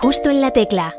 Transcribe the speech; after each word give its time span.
Justo 0.00 0.30
en 0.30 0.40
la 0.40 0.52
tecla. 0.52 0.94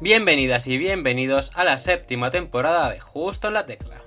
Bienvenidas 0.00 0.66
y 0.66 0.78
bienvenidos 0.78 1.50
a 1.54 1.62
la 1.62 1.76
séptima 1.76 2.30
temporada 2.30 2.88
de 2.88 3.00
Justo 3.00 3.48
en 3.48 3.54
la 3.54 3.66
Tecla, 3.66 4.00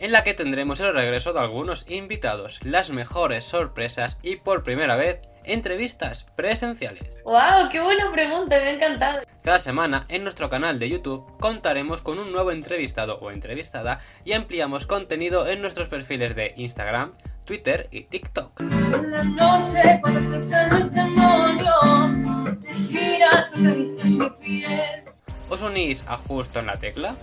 en 0.00 0.12
la 0.12 0.22
que 0.22 0.34
tendremos 0.34 0.80
el 0.80 0.92
regreso 0.92 1.32
de 1.32 1.40
algunos 1.40 1.86
invitados, 1.88 2.60
las 2.62 2.90
mejores 2.90 3.44
sorpresas 3.44 4.18
y 4.22 4.36
por 4.36 4.62
primera 4.62 4.96
vez 4.96 5.22
entrevistas 5.44 6.26
presenciales. 6.36 7.16
¡Wow! 7.24 7.70
¡Qué 7.72 7.80
buena 7.80 8.12
pregunta! 8.12 8.58
Me 8.58 8.66
ha 8.66 8.70
encantado. 8.72 9.22
Cada 9.42 9.58
semana 9.58 10.04
en 10.10 10.24
nuestro 10.24 10.50
canal 10.50 10.78
de 10.78 10.90
YouTube 10.90 11.24
contaremos 11.40 12.02
con 12.02 12.18
un 12.18 12.32
nuevo 12.32 12.50
entrevistado 12.50 13.18
o 13.20 13.30
entrevistada 13.30 14.00
y 14.26 14.34
ampliamos 14.34 14.84
contenido 14.84 15.48
en 15.48 15.62
nuestros 15.62 15.88
perfiles 15.88 16.36
de 16.36 16.52
Instagram, 16.56 17.14
Twitter 17.46 17.88
y 17.92 18.02
TikTok. 18.02 18.60
En 18.60 19.10
la 19.10 19.22
noche, 19.22 20.00
cuando 20.02 20.36
acechan 20.36 20.70
los 20.70 20.92
demonios, 20.92 22.60
te 22.60 22.74
giras, 22.74 23.54
acaricias 23.54 24.16
mi 24.16 24.30
piel. 24.40 25.04
¿Os 25.48 25.62
unís 25.62 26.04
a 26.08 26.16
Justo 26.16 26.58
en 26.58 26.66
la 26.66 26.76
Tecla? 26.76 27.14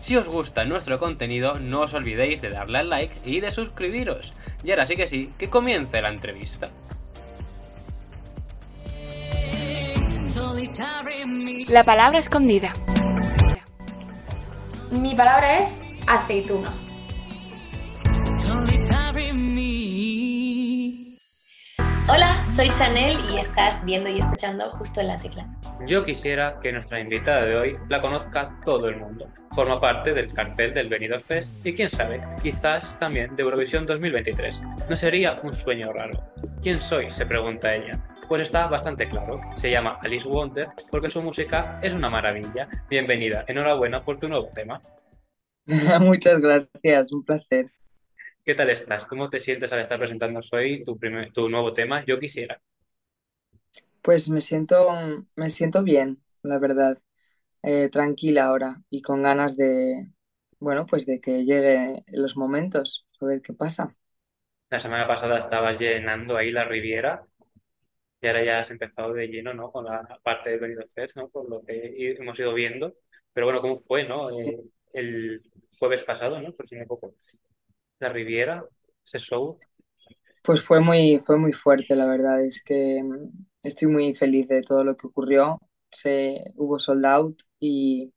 Si 0.00 0.16
os 0.16 0.28
gusta 0.28 0.64
nuestro 0.64 0.98
contenido, 0.98 1.58
no 1.58 1.80
os 1.80 1.94
olvidéis 1.94 2.40
de 2.40 2.50
darle 2.50 2.78
al 2.78 2.90
like 2.90 3.14
y 3.24 3.40
de 3.40 3.50
suscribiros. 3.50 4.32
Y 4.64 4.70
ahora 4.70 4.86
sí 4.86 4.96
que 4.96 5.06
sí, 5.06 5.30
que 5.36 5.50
comience 5.50 6.00
la 6.00 6.08
entrevista. 6.08 6.70
La 11.68 11.84
palabra 11.84 12.18
escondida. 12.18 12.72
Mi 14.90 15.14
palabra 15.14 15.58
es 15.58 15.68
aceituna. 16.06 16.81
Hola, 22.08 22.44
soy 22.48 22.68
Chanel 22.76 23.16
y 23.32 23.38
estás 23.38 23.84
viendo 23.84 24.10
y 24.10 24.18
escuchando 24.18 24.68
justo 24.70 25.00
en 25.00 25.06
la 25.06 25.16
tecla. 25.16 25.46
Yo 25.86 26.04
quisiera 26.04 26.58
que 26.60 26.72
nuestra 26.72 26.98
invitada 26.98 27.44
de 27.46 27.54
hoy 27.54 27.78
la 27.88 28.00
conozca 28.00 28.58
todo 28.64 28.88
el 28.88 28.96
mundo. 28.96 29.28
Forma 29.52 29.80
parte 29.80 30.12
del 30.12 30.34
cartel 30.34 30.74
del 30.74 30.88
Benidorm 30.88 31.22
Fest 31.22 31.52
y 31.64 31.72
quién 31.72 31.88
sabe, 31.88 32.20
quizás 32.42 32.98
también 32.98 33.36
de 33.36 33.44
Eurovisión 33.44 33.86
2023. 33.86 34.60
¿No 34.90 34.96
sería 34.96 35.36
un 35.44 35.54
sueño 35.54 35.92
raro? 35.92 36.18
¿Quién 36.60 36.80
soy? 36.80 37.08
se 37.08 37.24
pregunta 37.24 37.72
ella. 37.72 38.04
Pues 38.28 38.42
está 38.42 38.66
bastante 38.66 39.08
claro. 39.08 39.40
Se 39.54 39.70
llama 39.70 40.00
Alice 40.02 40.26
Wonder 40.28 40.66
porque 40.90 41.08
su 41.08 41.22
música 41.22 41.78
es 41.82 41.92
una 41.92 42.10
maravilla. 42.10 42.68
Bienvenida, 42.90 43.44
enhorabuena 43.46 44.04
por 44.04 44.18
tu 44.18 44.28
nuevo 44.28 44.48
tema. 44.52 44.82
Muchas 46.00 46.40
gracias, 46.40 47.12
un 47.12 47.24
placer. 47.24 47.70
¿Qué 48.44 48.54
tal 48.54 48.70
estás? 48.70 49.04
¿Cómo 49.04 49.28
te 49.28 49.40
sientes 49.40 49.72
al 49.72 49.80
estar 49.80 49.98
presentando 49.98 50.40
hoy 50.52 50.84
tu, 50.84 50.96
primer- 50.96 51.32
tu 51.32 51.48
nuevo 51.48 51.72
tema? 51.72 52.04
Yo 52.06 52.20
quisiera. 52.20 52.60
Pues 54.02 54.28
me 54.30 54.40
siento, 54.40 54.88
me 55.36 55.50
siento 55.50 55.82
bien, 55.82 56.22
la 56.42 56.58
verdad, 56.58 56.98
Eh, 57.64 57.90
tranquila 57.90 58.46
ahora 58.46 58.82
y 58.90 59.02
con 59.02 59.22
ganas 59.24 59.56
de, 59.56 60.08
bueno, 60.60 60.86
pues 60.86 61.06
de 61.06 61.20
que 61.20 61.44
lleguen 61.44 62.04
los 62.08 62.36
momentos, 62.36 63.06
a 63.20 63.26
ver 63.26 63.42
qué 63.42 63.52
pasa. 63.54 63.88
La 64.70 64.80
semana 64.80 65.06
pasada 65.06 65.38
estabas 65.38 65.78
llenando 65.80 66.36
ahí 66.36 66.50
la 66.50 66.64
Riviera 66.64 67.24
y 68.20 68.26
ahora 68.28 68.44
ya 68.44 68.58
has 68.60 68.70
empezado 68.70 69.12
de 69.14 69.28
lleno, 69.28 69.54
¿no? 69.54 69.72
Con 69.72 69.84
la 69.86 70.02
parte 70.22 70.50
de 70.50 70.58
Benidorm 70.58 70.88
Fest, 70.90 71.16
¿no? 71.16 71.28
Por 71.30 71.48
lo 71.50 71.62
que 71.64 72.14
hemos 72.18 72.38
ido 72.40 72.54
viendo. 72.54 72.94
Pero 73.32 73.46
bueno, 73.46 73.60
¿cómo 73.62 73.76
fue, 73.76 74.04
no? 74.08 74.30
Eh, 74.38 74.60
el 74.94 75.42
jueves 75.78 76.04
pasado, 76.04 76.40
¿no? 76.40 76.52
Por 76.54 76.68
si 76.68 76.76
me 76.76 76.82
equivoco. 76.82 77.14
La 78.02 78.08
Riviera, 78.08 78.64
ese 79.04 79.18
show. 79.18 79.58
Pues 80.42 80.60
fue 80.60 80.80
muy, 80.80 81.20
fue 81.20 81.38
muy 81.38 81.52
fuerte, 81.52 81.94
la 81.94 82.04
verdad, 82.04 82.44
es 82.44 82.62
que 82.64 83.00
mm, 83.00 83.28
estoy 83.62 83.86
muy 83.88 84.12
feliz 84.14 84.48
de 84.48 84.62
todo 84.62 84.82
lo 84.82 84.96
que 84.96 85.06
ocurrió. 85.06 85.60
Se, 85.90 86.42
hubo 86.56 86.80
sold 86.80 87.06
out 87.06 87.42
y, 87.60 88.12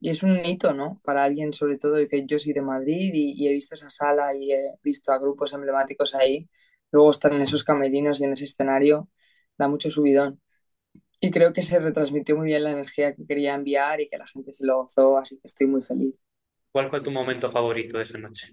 y 0.00 0.10
es 0.10 0.22
un 0.22 0.44
hito, 0.44 0.74
¿no? 0.74 0.96
Para 1.04 1.24
alguien, 1.24 1.54
sobre 1.54 1.78
todo, 1.78 1.96
que 2.06 2.26
yo 2.26 2.38
soy 2.38 2.52
de 2.52 2.60
Madrid 2.60 3.10
y, 3.14 3.32
y 3.42 3.48
he 3.48 3.52
visto 3.52 3.74
esa 3.74 3.88
sala 3.88 4.34
y 4.36 4.52
he 4.52 4.74
visto 4.82 5.10
a 5.10 5.18
grupos 5.18 5.54
emblemáticos 5.54 6.14
ahí. 6.14 6.48
Luego 6.90 7.10
estar 7.10 7.32
en 7.32 7.40
esos 7.40 7.64
camerinos 7.64 8.20
y 8.20 8.24
en 8.24 8.34
ese 8.34 8.44
escenario 8.44 9.08
da 9.56 9.68
mucho 9.68 9.90
subidón. 9.90 10.40
Y 11.20 11.30
creo 11.30 11.54
que 11.54 11.62
se 11.62 11.78
retransmitió 11.80 12.36
muy 12.36 12.48
bien 12.48 12.64
la 12.64 12.72
energía 12.72 13.14
que 13.14 13.26
quería 13.26 13.54
enviar 13.54 14.02
y 14.02 14.08
que 14.10 14.18
la 14.18 14.26
gente 14.26 14.52
se 14.52 14.66
lo 14.66 14.82
gozó, 14.82 15.16
así 15.16 15.36
que 15.36 15.48
estoy 15.48 15.66
muy 15.66 15.82
feliz. 15.82 16.14
¿Cuál 16.72 16.88
fue 16.88 17.00
tu 17.00 17.10
momento 17.10 17.48
favorito 17.48 17.96
de 17.96 18.02
esa 18.04 18.18
noche? 18.18 18.52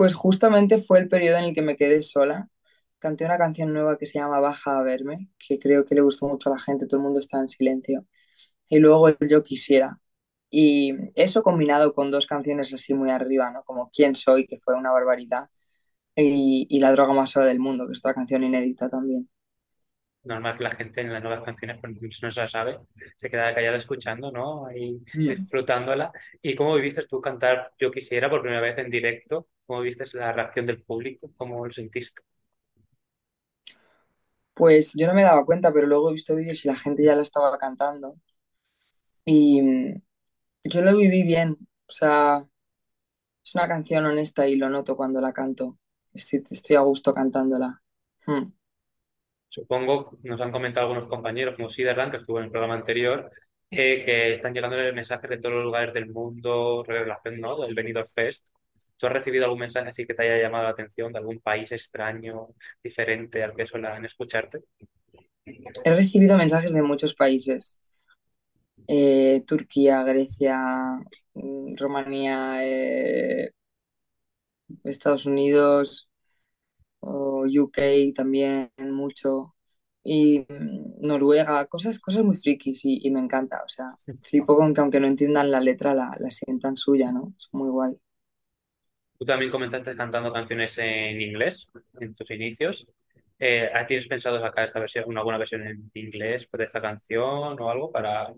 Pues 0.00 0.14
justamente 0.14 0.78
fue 0.78 0.98
el 0.98 1.08
periodo 1.10 1.36
en 1.38 1.44
el 1.44 1.54
que 1.54 1.60
me 1.60 1.76
quedé 1.76 2.02
sola. 2.02 2.48
Canté 2.98 3.26
una 3.26 3.36
canción 3.36 3.72
nueva 3.74 3.98
que 3.98 4.06
se 4.06 4.18
llama 4.18 4.40
Baja 4.40 4.78
a 4.78 4.82
verme, 4.82 5.28
que 5.38 5.58
creo 5.58 5.84
que 5.84 5.94
le 5.94 6.00
gustó 6.00 6.26
mucho 6.26 6.48
a 6.48 6.54
la 6.54 6.58
gente, 6.58 6.86
todo 6.86 6.96
el 7.00 7.04
mundo 7.04 7.20
está 7.20 7.38
en 7.40 7.48
silencio. 7.48 8.06
Y 8.68 8.78
luego 8.80 9.08
el 9.08 9.18
Yo 9.30 9.42
quisiera. 9.44 10.00
Y 10.50 10.94
eso 11.16 11.42
combinado 11.42 11.92
con 11.94 12.10
dos 12.10 12.26
canciones 12.26 12.74
así 12.74 12.94
muy 12.94 13.10
arriba, 13.10 13.50
¿no? 13.52 13.62
Como 13.64 13.90
Quién 13.90 14.14
soy, 14.16 14.46
que 14.46 14.60
fue 14.60 14.74
una 14.76 14.90
barbaridad, 14.92 15.50
y, 16.16 16.66
y 16.70 16.80
La 16.80 16.92
droga 16.92 17.14
más 17.14 17.30
sola 17.30 17.46
del 17.46 17.60
mundo, 17.60 17.86
que 17.86 17.92
es 17.94 18.00
otra 18.00 18.14
canción 18.14 18.44
inédita 18.44 18.88
también. 18.90 19.28
Normal 20.22 20.54
que 20.56 20.64
la 20.64 20.70
gente 20.70 21.00
en 21.00 21.12
las 21.12 21.22
nuevas 21.22 21.42
canciones, 21.42 21.78
pues 21.80 22.22
no 22.22 22.30
se 22.30 22.40
la 22.40 22.46
sabe, 22.46 22.78
se 23.16 23.30
queda 23.30 23.54
callada 23.54 23.76
escuchando, 23.76 24.30
¿no? 24.30 24.66
Ahí 24.66 25.00
disfrutándola. 25.14 26.12
¿Y 26.42 26.54
cómo 26.54 26.74
viviste 26.74 27.06
tú 27.06 27.20
cantar 27.20 27.72
Yo 27.78 27.90
quisiera 27.90 28.28
por 28.28 28.42
primera 28.42 28.60
vez 28.60 28.76
en 28.78 28.90
directo? 28.90 29.48
¿Cómo 29.66 29.80
viste 29.80 30.04
la 30.18 30.32
reacción 30.32 30.66
del 30.66 30.82
público? 30.82 31.30
¿Cómo 31.36 31.64
lo 31.64 31.72
sentiste? 31.72 32.20
Pues 34.52 34.92
yo 34.94 35.06
no 35.06 35.14
me 35.14 35.22
daba 35.22 35.46
cuenta, 35.46 35.72
pero 35.72 35.86
luego 35.86 36.10
he 36.10 36.12
visto 36.12 36.36
vídeos 36.36 36.64
y 36.64 36.68
la 36.68 36.76
gente 36.76 37.02
ya 37.02 37.16
la 37.16 37.22
estaba 37.22 37.56
cantando. 37.58 38.16
Y 39.24 39.62
mm, 39.62 40.02
yo 40.64 40.82
lo 40.82 40.96
viví 40.96 41.22
bien. 41.22 41.56
O 41.86 41.92
sea, 41.92 42.44
es 43.42 43.54
una 43.54 43.66
canción 43.66 44.06
honesta 44.06 44.46
y 44.46 44.56
lo 44.56 44.68
noto 44.68 44.96
cuando 44.96 45.20
la 45.20 45.32
canto. 45.32 45.78
Estoy, 46.12 46.44
estoy 46.50 46.76
a 46.76 46.80
gusto 46.80 47.14
cantándola. 47.14 47.82
Mm. 48.26 48.59
Supongo, 49.50 50.16
nos 50.22 50.40
han 50.40 50.52
comentado 50.52 50.86
algunos 50.86 51.08
compañeros, 51.08 51.56
como 51.56 51.68
Siderland, 51.68 52.12
que 52.12 52.18
estuvo 52.18 52.38
en 52.38 52.44
el 52.44 52.50
programa 52.52 52.74
anterior, 52.74 53.28
eh, 53.68 54.04
que 54.04 54.30
están 54.30 54.54
llegando 54.54 54.76
mensajes 54.94 55.28
de 55.28 55.38
todos 55.38 55.56
los 55.56 55.64
lugares 55.64 55.92
del 55.92 56.08
mundo, 56.08 56.84
relación, 56.86 57.40
¿no? 57.40 57.60
Del 57.60 57.74
Benidorm 57.74 58.06
Fest. 58.06 58.48
¿Tú 58.96 59.08
has 59.08 59.12
recibido 59.12 59.46
algún 59.46 59.58
mensaje 59.58 59.88
así 59.88 60.04
que 60.04 60.14
te 60.14 60.22
haya 60.22 60.40
llamado 60.40 60.64
la 60.64 60.70
atención 60.70 61.12
de 61.12 61.18
algún 61.18 61.40
país 61.40 61.72
extraño, 61.72 62.48
diferente 62.80 63.42
al 63.42 63.56
que 63.56 63.66
suelen 63.66 64.04
escucharte? 64.04 64.60
He 65.44 65.94
recibido 65.94 66.36
mensajes 66.36 66.72
de 66.72 66.82
muchos 66.82 67.14
países. 67.14 67.76
Eh, 68.86 69.42
Turquía, 69.48 70.04
Grecia, 70.04 71.00
mm, 71.34 71.74
Rumanía, 71.76 72.60
eh, 72.62 73.50
Estados 74.84 75.26
Unidos, 75.26 76.09
o 77.00 77.44
UK 77.46 78.12
también 78.14 78.70
mucho. 78.78 79.54
Y 80.02 80.40
mm, 80.40 81.06
Noruega, 81.06 81.66
cosas, 81.66 81.98
cosas 81.98 82.24
muy 82.24 82.36
frikis 82.36 82.84
y, 82.84 83.00
y 83.06 83.10
me 83.10 83.20
encanta. 83.20 83.62
O 83.64 83.68
sea, 83.68 83.88
flipo 84.22 84.56
con 84.56 84.74
que 84.74 84.80
aunque 84.80 85.00
no 85.00 85.06
entiendan 85.06 85.50
la 85.50 85.60
letra, 85.60 85.94
la, 85.94 86.16
la 86.18 86.30
sientan 86.30 86.76
suya, 86.76 87.12
¿no? 87.12 87.34
Es 87.36 87.48
muy 87.52 87.68
guay. 87.68 87.96
Tú 89.18 89.26
también 89.26 89.50
comenzaste 89.50 89.94
cantando 89.94 90.32
canciones 90.32 90.78
en 90.78 91.20
inglés 91.20 91.68
en 92.00 92.14
tus 92.14 92.30
inicios. 92.30 92.86
Eh, 93.38 93.70
¿tienes 93.86 94.06
pensado 94.06 94.40
sacar 94.40 94.66
esta 94.66 94.80
versión, 94.80 95.04
una 95.08 95.20
alguna 95.20 95.38
versión 95.38 95.66
en 95.66 95.90
inglés 95.94 96.48
de 96.52 96.64
esta 96.64 96.80
canción 96.80 97.60
o 97.60 97.70
algo 97.70 97.90
para... 97.90 98.32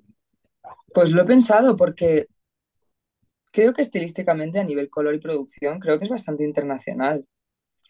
Pues 0.95 1.11
lo 1.11 1.22
he 1.22 1.25
pensado 1.25 1.77
porque 1.77 2.27
creo 3.53 3.72
que 3.72 3.83
estilísticamente 3.83 4.59
a 4.59 4.65
nivel 4.65 4.91
color 4.91 5.15
y 5.15 5.21
producción 5.21 5.78
creo 5.78 5.99
que 5.99 6.05
es 6.05 6.11
bastante 6.11 6.45
internacional. 6.45 7.27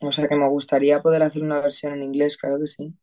O 0.02 0.12
sea 0.12 0.28
que 0.28 0.36
me 0.36 0.48
gustaría 0.50 1.00
poder 1.00 1.22
hacer 1.22 1.42
una 1.42 1.60
versión 1.60 1.94
en 1.94 2.02
inglés, 2.02 2.36
claro 2.36 2.58
que 2.58 2.66
sí. 2.66 2.98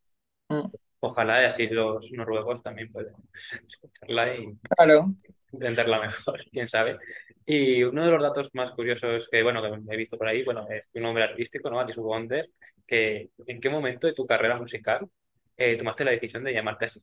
Mm, 0.48 0.68
Ojalá 1.02 1.42
y 1.42 1.44
así 1.46 1.66
los 1.68 2.10
noruegos 2.12 2.62
también 2.62 2.92
puedan 2.92 3.14
escucharla 3.68 4.34
y 4.36 4.58
claro. 4.76 5.14
entenderla 5.52 6.00
mejor, 6.00 6.40
quién 6.52 6.68
sabe. 6.68 6.98
Y 7.46 7.82
uno 7.84 8.04
de 8.04 8.10
los 8.12 8.22
datos 8.22 8.50
más 8.54 8.72
curiosos 8.74 9.28
que, 9.30 9.42
bueno, 9.42 9.62
que 9.62 9.94
he 9.94 9.96
visto 9.96 10.18
por 10.18 10.28
ahí, 10.28 10.44
bueno, 10.44 10.66
es 10.70 10.90
tu 10.90 11.00
nombre 11.00 11.24
artístico, 11.24 11.70
¿no? 11.70 11.80
Alice 11.80 12.00
Wonder, 12.00 12.50
que 12.86 13.30
¿en 13.46 13.60
qué 13.60 13.70
momento 13.70 14.06
de 14.06 14.14
tu 14.14 14.26
carrera 14.26 14.56
musical 14.58 15.08
eh, 15.56 15.76
tomaste 15.76 16.04
la 16.04 16.12
decisión 16.12 16.44
de 16.44 16.52
llamarte 16.54 16.86
así? 16.86 17.02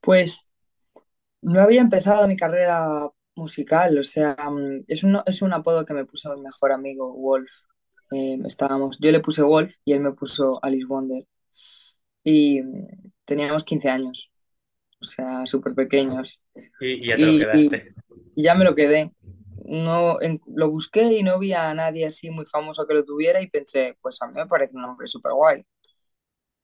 Pues 0.00 0.46
no 1.42 1.62
había 1.62 1.82
empezado 1.82 2.28
mi 2.28 2.36
carrera 2.36 3.10
musical, 3.36 3.98
o 3.98 4.04
sea, 4.04 4.36
mm, 4.50 4.84
es 4.88 5.04
un, 5.04 5.20
es 5.26 5.42
un 5.42 5.52
apodo 5.54 5.86
que 5.86 5.94
me 5.94 6.06
puso 6.06 6.34
mi 6.34 6.42
mejor 6.42 6.72
amigo, 6.72 7.12
Wolf. 7.14 7.50
Eh, 8.12 8.38
estábamos, 8.46 8.98
yo 9.00 9.10
le 9.12 9.20
puse 9.20 9.42
Wolf 9.42 9.74
y 9.84 9.92
él 9.94 10.00
me 10.00 10.12
puso 10.12 10.58
Alice 10.62 10.86
Wonder. 10.86 11.24
Y 12.24 12.62
mm, 12.62 12.86
teníamos 13.24 13.64
15 13.64 13.90
años, 13.90 14.30
o 15.00 15.04
sea, 15.06 15.46
súper 15.46 15.74
pequeños. 15.74 16.42
Y, 16.78 17.04
y 17.04 17.08
ya 17.08 17.18
te 17.18 17.24
lo 17.26 17.36
quedaste. 17.36 17.94
y 18.34 18.44
ya 18.44 18.54
me 18.54 18.64
lo 18.64 18.74
quedé. 18.74 19.12
no 19.64 20.20
en- 20.22 20.40
lo 20.56 20.70
busqué 20.70 21.02
y 21.04 21.22
no 21.22 21.38
vi 21.38 21.52
a 21.54 21.72
nadie 21.74 22.06
así 22.06 22.30
muy 22.30 22.46
famoso 22.46 22.86
que 22.86 22.94
lo 22.94 23.04
tuviera 23.04 23.40
y 23.42 23.48
pensé, 23.48 23.96
pues 24.02 24.20
a 24.22 24.26
mí 24.28 24.34
me 24.36 24.46
parece 24.46 24.74
un 24.76 24.82
nombre 24.82 25.06
súper 25.06 25.32
guay. 25.34 25.64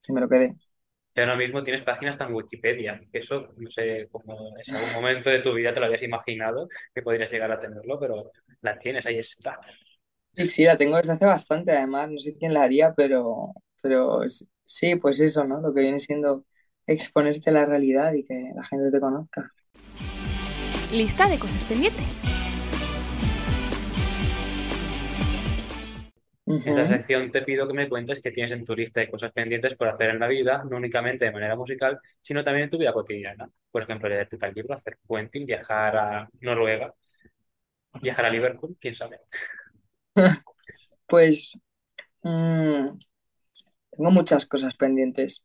Y 0.09 0.13
me 0.13 0.21
lo 0.21 0.29
quedé. 0.29 0.53
Y 1.15 1.21
ahora 1.21 1.37
mismo 1.37 1.63
tienes 1.65 1.83
páginas 1.83 2.21
en 2.21 2.33
Wikipedia, 2.33 3.01
que 3.13 3.19
eso, 3.19 3.49
no 3.57 3.71
sé 3.71 4.09
cómo 4.13 4.55
en 4.65 4.75
algún 4.77 4.93
momento 4.93 5.31
de 5.31 5.41
tu 5.41 5.53
vida 5.53 5.73
te 5.73 5.81
lo 5.81 5.87
habías 5.87 6.03
imaginado 6.05 6.69
que 6.95 7.03
podrías 7.03 7.31
llegar 7.33 7.51
a 7.51 7.59
tenerlo, 7.61 7.99
pero 7.99 8.31
la 8.61 8.79
tienes, 8.79 9.05
ahí 9.07 9.19
está. 9.19 9.59
Sí, 10.39 10.47
sí, 10.47 10.63
la 10.63 10.77
tengo 10.77 10.97
desde 10.97 11.15
hace 11.15 11.27
bastante, 11.27 11.73
además, 11.73 12.09
no 12.13 12.19
sé 12.21 12.37
quién 12.39 12.55
la 12.55 12.63
haría, 12.63 12.95
pero, 12.95 13.53
pero 13.83 14.21
sí, 14.65 14.93
pues 15.03 15.19
eso, 15.21 15.43
¿no? 15.43 15.61
Lo 15.61 15.75
que 15.75 15.81
viene 15.81 15.99
siendo 15.99 16.45
exponerte 16.87 17.51
a 17.51 17.55
la 17.55 17.67
realidad 17.67 18.13
y 18.13 18.25
que 18.25 18.53
la 18.55 18.65
gente 18.65 18.93
te 18.93 19.01
conozca. 19.01 19.51
Lista 20.93 21.29
de 21.29 21.41
cosas 21.41 21.65
pendientes. 21.65 22.21
En 26.47 26.63
esta 26.69 26.87
sección 26.87 27.33
te 27.33 27.43
pido 27.43 27.67
que 27.67 27.75
me 27.75 27.89
cuentes 27.89 28.21
qué 28.21 28.31
tienes 28.31 28.53
en 28.53 28.65
tu 28.65 28.77
lista 28.77 29.01
de 29.01 29.11
cosas 29.11 29.33
pendientes 29.33 29.75
por 29.75 29.89
hacer 29.89 30.11
en 30.11 30.21
la 30.21 30.29
vida, 30.29 30.63
no 30.71 30.77
únicamente 30.77 31.25
de 31.25 31.33
manera 31.33 31.57
musical, 31.57 31.99
sino 32.21 32.45
también 32.45 32.65
en 32.65 32.71
tu 32.71 32.79
vida 32.79 32.93
cotidiana. 32.93 33.51
Por 33.73 33.83
ejemplo, 33.83 34.09
leerte 34.09 34.39
tal 34.39 34.55
libro, 34.55 34.73
hacer 34.73 34.99
puenting, 35.05 35.47
viajar 35.47 35.97
a 35.97 36.29
Noruega, 36.41 36.95
viajar 38.01 38.25
a 38.27 38.31
Liverpool, 38.31 38.77
quién 38.81 38.95
sabe. 38.95 39.19
Pues 41.09 41.59
mm, 42.25 42.99
tengo 43.91 44.11
muchas 44.11 44.47
cosas 44.47 44.75
pendientes. 44.75 45.45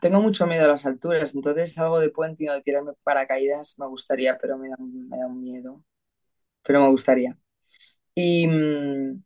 Tengo 0.00 0.20
mucho 0.20 0.46
miedo 0.46 0.64
a 0.64 0.68
las 0.68 0.84
alturas, 0.86 1.34
entonces 1.34 1.76
algo 1.78 1.98
de 2.00 2.10
puente 2.10 2.48
o 2.50 2.52
de 2.52 2.60
tirarme 2.60 2.92
paracaídas 3.02 3.76
me 3.78 3.86
gustaría, 3.86 4.36
pero 4.38 4.58
me 4.58 4.68
da, 4.68 4.76
me 4.78 5.18
da 5.18 5.26
un 5.26 5.42
miedo. 5.42 5.82
Pero 6.64 6.82
me 6.82 6.90
gustaría. 6.90 7.38
Y 8.14 8.46
mm, 8.48 9.22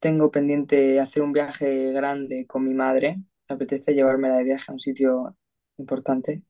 tengo 0.00 0.30
pendiente 0.30 1.00
hacer 1.00 1.22
un 1.22 1.32
viaje 1.32 1.92
grande 1.92 2.46
con 2.46 2.64
mi 2.64 2.74
madre. 2.74 3.18
Me 3.48 3.54
apetece 3.56 3.94
llevármela 3.94 4.36
de 4.38 4.44
viaje 4.44 4.66
a 4.68 4.74
un 4.74 4.80
sitio 4.80 5.36
importante. 5.78 6.42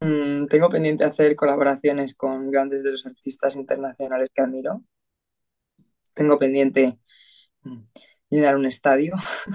Mm, 0.00 0.46
tengo 0.48 0.70
pendiente 0.70 1.04
hacer 1.04 1.36
colaboraciones 1.36 2.14
con 2.14 2.50
grandes 2.50 2.82
de 2.84 2.92
los 2.92 3.06
artistas 3.06 3.56
internacionales 3.56 4.30
que 4.34 4.42
admiro. 4.42 4.82
Tengo 6.18 6.36
pendiente 6.36 6.98
mm, 7.62 7.82
llenar 8.30 8.56
un 8.56 8.66
estadio. 8.66 9.14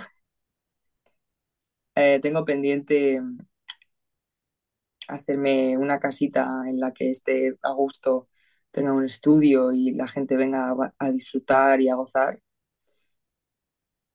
Eh, 1.95 2.19
tengo 2.21 2.44
pendiente 2.45 3.21
mm, 3.21 3.38
hacerme 5.07 5.77
una 5.77 6.00
casita 6.00 6.45
en 6.68 6.80
la 6.80 6.92
que 6.94 7.10
esté 7.12 7.56
a 7.62 7.71
gusto, 7.74 8.30
tenga 8.71 8.94
un 8.94 9.06
estudio 9.06 9.71
y 9.71 9.92
la 9.95 10.07
gente 10.07 10.38
venga 10.38 10.75
a, 11.00 11.12
disfrutar 11.12 11.81
y 11.81 11.89
a 11.89 11.95
gozar. 11.95 12.39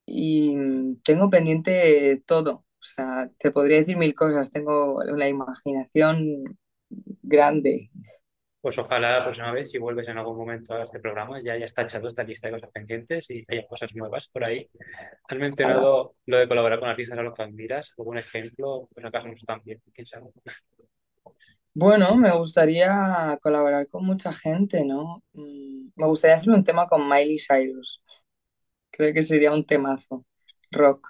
Y 0.06 0.56
mm, 0.56 1.00
tengo 1.04 1.30
pendiente 1.30 2.22
todo. 2.26 2.64
O 2.80 2.82
sea, 2.84 3.30
te 3.38 3.50
podría 3.50 3.78
decir 3.78 3.96
mil 3.96 4.14
cosas. 4.14 4.50
Tengo 4.50 4.96
una 4.96 5.28
imaginación 5.28 6.58
grande. 7.22 7.90
Pues 8.68 8.76
ojalá 8.76 9.12
la 9.12 9.24
próxima 9.24 9.50
vez, 9.50 9.70
si 9.70 9.78
vuelves 9.78 10.08
en 10.08 10.18
algún 10.18 10.36
momento 10.36 10.74
a 10.74 10.84
este 10.84 11.00
programa, 11.00 11.40
ya 11.42 11.54
hayas 11.54 11.72
tachado 11.72 12.06
esta 12.06 12.22
lista 12.22 12.48
de 12.48 12.52
cosas 12.52 12.70
pendientes 12.70 13.30
y 13.30 13.42
haya 13.48 13.66
cosas 13.66 13.94
nuevas 13.94 14.28
por 14.28 14.44
ahí. 14.44 14.68
Has 15.26 15.38
mencionado 15.38 16.16
lo 16.26 16.36
de 16.36 16.46
colaborar 16.46 16.78
con 16.78 16.90
artistas 16.90 17.18
a 17.18 17.22
los 17.22 17.32
que 17.32 17.44
admiras. 17.44 17.94
¿Algún 17.96 18.18
ejemplo? 18.18 18.86
Pues 18.92 19.06
acaso 19.06 19.28
no 19.28 19.32
están 19.32 19.62
bien, 19.64 19.80
quién 19.94 20.06
sabe. 20.06 20.26
Bueno, 21.72 22.14
me 22.16 22.30
gustaría 22.36 23.38
colaborar 23.40 23.88
con 23.88 24.04
mucha 24.04 24.34
gente, 24.34 24.84
¿no? 24.84 25.22
Mm, 25.32 25.92
Me 25.96 26.06
gustaría 26.06 26.36
hacer 26.36 26.52
un 26.52 26.62
tema 26.62 26.86
con 26.88 27.08
Miley 27.08 27.38
Cyrus. 27.38 28.02
Creo 28.90 29.14
que 29.14 29.22
sería 29.22 29.50
un 29.50 29.64
temazo, 29.64 30.26
rock. 30.70 31.08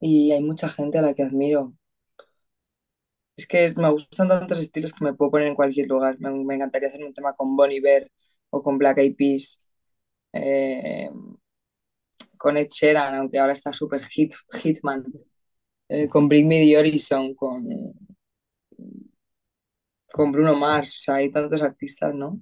Y 0.00 0.32
hay 0.32 0.40
mucha 0.42 0.70
gente 0.70 0.96
a 0.96 1.02
la 1.02 1.12
que 1.12 1.24
admiro. 1.24 1.74
Es 3.36 3.46
que 3.46 3.72
me 3.76 3.90
gustan 3.90 4.28
tantos 4.28 4.58
estilos 4.60 4.92
que 4.92 5.04
me 5.04 5.14
puedo 5.14 5.30
poner 5.30 5.48
en 5.48 5.54
cualquier 5.54 5.88
lugar. 5.88 6.18
Me, 6.20 6.30
me 6.30 6.54
encantaría 6.54 6.88
hacer 6.88 7.04
un 7.04 7.14
tema 7.14 7.34
con 7.34 7.56
Bon 7.56 7.70
Iver 7.70 8.10
o 8.50 8.62
con 8.62 8.78
Black 8.78 8.98
Eyed 8.98 9.16
Peas, 9.16 9.70
eh, 10.32 11.10
con 12.38 12.56
Ed 12.56 12.68
Sheeran, 12.68 13.14
aunque 13.14 13.38
ahora 13.38 13.52
está 13.52 13.72
súper 13.72 14.04
hit, 14.04 14.34
Hitman, 14.62 15.04
eh, 15.88 16.08
con 16.08 16.28
Bring 16.28 16.48
Me 16.48 16.64
the 16.64 16.78
Horizon, 16.78 17.34
con, 17.34 17.64
con 20.12 20.32
Bruno 20.32 20.54
Mars. 20.56 20.96
O 20.98 21.00
sea, 21.02 21.14
hay 21.16 21.30
tantos 21.30 21.62
artistas, 21.62 22.14
¿no? 22.14 22.40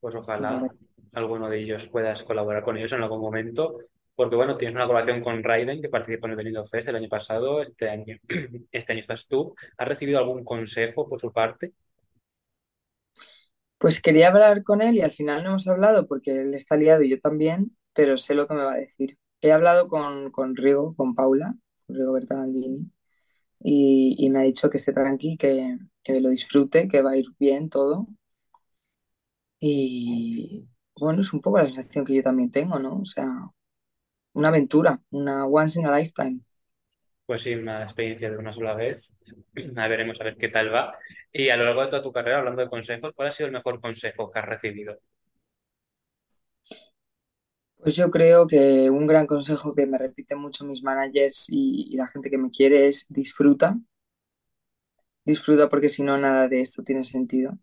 Pues 0.00 0.14
ojalá 0.14 0.70
alguno 1.12 1.48
de 1.48 1.60
ellos 1.60 1.88
puedas 1.88 2.22
colaborar 2.22 2.62
con 2.62 2.76
ellos 2.76 2.92
en 2.92 3.02
algún 3.02 3.20
momento. 3.20 3.78
Porque 4.16 4.36
bueno, 4.36 4.56
tienes 4.56 4.74
una 4.76 4.86
colaboración 4.86 5.22
con 5.22 5.42
Raiden, 5.44 5.82
que 5.82 5.88
participó 5.90 6.26
en 6.26 6.32
el 6.32 6.36
Benidorm 6.38 6.66
Fest 6.66 6.88
el 6.88 6.96
año 6.96 7.08
pasado. 7.08 7.62
Este 7.62 7.90
año, 7.90 8.16
este 8.72 8.92
año 8.92 9.00
estás 9.00 9.26
tú. 9.28 9.54
¿Has 9.78 9.88
recibido 9.88 10.18
algún 10.20 10.44
consejo 10.44 11.08
por 11.08 11.20
su 11.20 11.32
parte? 11.32 11.74
Pues 13.78 14.00
quería 14.00 14.28
hablar 14.28 14.64
con 14.64 14.82
él 14.82 14.96
y 14.96 15.02
al 15.02 15.12
final 15.12 15.42
no 15.44 15.50
hemos 15.50 15.68
hablado 15.68 16.06
porque 16.06 16.40
él 16.40 16.54
está 16.54 16.76
liado 16.76 17.02
y 17.02 17.10
yo 17.10 17.20
también, 17.20 17.76
pero 17.94 18.16
sé 18.18 18.34
lo 18.34 18.46
que 18.46 18.54
me 18.54 18.64
va 18.64 18.72
a 18.74 18.76
decir. 18.78 19.18
He 19.42 19.52
hablado 19.52 19.88
con, 19.88 20.30
con 20.30 20.56
Rigo, 20.56 20.94
con 20.96 21.14
Paula, 21.14 21.54
con 21.86 21.96
Rigoberta 21.96 22.36
Bandini, 22.36 22.90
y, 23.60 24.16
y 24.18 24.30
me 24.30 24.40
ha 24.40 24.42
dicho 24.44 24.70
que 24.70 24.78
esté 24.78 24.92
tranqui, 24.94 25.36
que, 25.38 25.78
que 26.04 26.20
lo 26.20 26.30
disfrute, 26.30 26.88
que 26.88 27.02
va 27.02 27.12
a 27.12 27.18
ir 27.18 27.26
bien 27.38 27.70
todo. 27.70 28.08
Y 29.60 30.66
bueno, 30.98 31.20
es 31.22 31.32
un 31.32 31.40
poco 31.40 31.58
la 31.58 31.64
sensación 31.66 32.04
que 32.04 32.14
yo 32.14 32.22
también 32.22 32.50
tengo, 32.50 32.78
¿no? 32.78 32.98
O 33.00 33.04
sea, 33.04 33.26
una 34.36 34.48
aventura, 34.48 34.92
una 35.10 35.46
once 35.46 35.80
in 35.80 35.86
a 35.86 35.98
lifetime. 35.98 36.40
Pues 37.26 37.42
sí, 37.42 37.54
una 37.54 37.82
experiencia 37.82 38.30
de 38.30 38.36
una 38.38 38.52
sola 38.52 38.74
vez. 38.74 39.12
A 39.76 39.88
veremos 39.88 40.20
a 40.20 40.24
ver 40.24 40.36
qué 40.36 40.48
tal 40.48 40.72
va. 40.74 40.96
Y 41.32 41.48
a 41.50 41.56
lo 41.56 41.64
largo 41.64 41.82
de 41.82 41.88
toda 41.88 42.02
tu 42.02 42.12
carrera, 42.12 42.38
hablando 42.38 42.62
de 42.62 42.68
consejos, 42.70 43.12
¿cuál 43.14 43.28
ha 43.28 43.30
sido 43.32 43.46
el 43.48 43.52
mejor 43.52 43.80
consejo 43.80 44.30
que 44.30 44.38
has 44.38 44.44
recibido? 44.46 44.98
Pues 47.78 47.96
yo 47.96 48.10
creo 48.10 48.46
que 48.46 48.90
un 48.90 49.06
gran 49.06 49.26
consejo 49.26 49.74
que 49.74 49.86
me 49.86 49.96
repiten 49.98 50.38
mucho 50.38 50.66
mis 50.66 50.82
managers 50.82 51.46
y, 51.48 51.86
y 51.90 51.96
la 51.96 52.06
gente 52.06 52.28
que 52.30 52.36
me 52.38 52.50
quiere 52.50 52.88
es 52.88 53.06
disfruta, 53.08 53.76
disfruta 55.26 55.68
porque 55.68 55.90
si 55.90 56.02
no 56.02 56.16
nada 56.16 56.48
de 56.48 56.62
esto 56.62 56.82
tiene 56.82 57.04
sentido. 57.04 57.58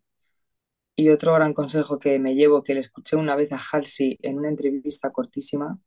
Y 0.95 1.09
otro 1.09 1.33
gran 1.33 1.53
consejo 1.53 1.99
que 1.99 2.19
me 2.19 2.35
llevo, 2.35 2.63
que 2.63 2.73
le 2.75 2.79
escuché 2.81 3.15
una 3.15 3.35
vez 3.35 3.51
a 3.51 3.59
Halsey 3.59 4.17
en 4.21 4.37
una 4.39 4.49
entrevista 4.49 5.09
cortísima, 5.09 5.79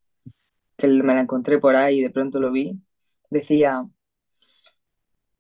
que 0.77 0.89
me 0.89 1.15
la 1.15 1.21
encontré 1.23 1.59
por 1.59 1.77
ahí 1.77 1.99
y 2.01 2.03
de 2.03 2.11
pronto 2.11 2.41
lo 2.41 2.53
vi, 2.53 2.81
decía, 3.31 3.85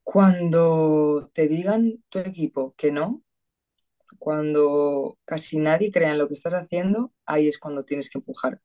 cuando 0.02 1.30
te 1.34 1.48
digan 1.48 2.02
tu 2.08 2.20
equipo 2.20 2.74
que 2.76 2.92
no, 2.92 3.22
cuando 4.18 5.18
casi 5.24 5.58
nadie 5.58 5.92
crea 5.92 6.10
en 6.10 6.18
lo 6.18 6.28
que 6.28 6.34
estás 6.34 6.54
haciendo, 6.54 7.12
ahí 7.26 7.48
es 7.48 7.58
cuando 7.58 7.84
tienes 7.84 8.10
que 8.10 8.18
empujar. 8.18 8.60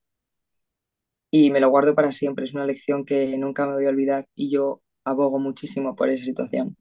Y 1.30 1.50
me 1.50 1.60
lo 1.60 1.70
guardo 1.70 1.96
para 1.96 2.12
siempre, 2.12 2.46
es 2.46 2.54
una 2.54 2.66
lección 2.66 3.06
que 3.06 3.38
nunca 3.38 3.66
me 3.66 3.74
voy 3.74 3.86
a 3.86 3.90
olvidar 3.90 4.28
y 4.36 4.52
yo 4.52 4.82
abogo 5.04 5.40
muchísimo 5.40 5.96
por 5.96 6.10
esa 6.10 6.26
situación. 6.26 6.78